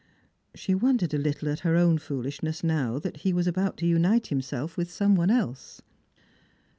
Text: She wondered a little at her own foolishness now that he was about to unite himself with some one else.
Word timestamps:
She 0.55 0.73
wondered 0.73 1.13
a 1.13 1.19
little 1.19 1.47
at 1.49 1.59
her 1.59 1.75
own 1.75 1.99
foolishness 1.99 2.63
now 2.63 2.97
that 2.97 3.17
he 3.17 3.31
was 3.33 3.45
about 3.45 3.77
to 3.77 3.85
unite 3.85 4.25
himself 4.29 4.75
with 4.75 4.89
some 4.89 5.13
one 5.13 5.29
else. 5.29 5.83